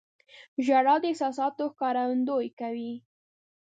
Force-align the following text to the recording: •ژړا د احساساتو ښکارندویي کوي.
•ژړا 0.65 0.95
د 1.01 1.05
احساساتو 1.11 1.63
ښکارندویي 1.73 2.49
کوي. 2.59 2.93